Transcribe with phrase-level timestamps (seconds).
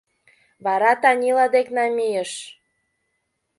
[0.65, 2.31] Вара Танила дек намийыш.